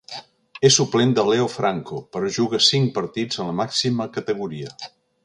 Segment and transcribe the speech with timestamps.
[0.69, 4.73] És suplent de Leo Franco, però juga cinc partits a la màxima categoria.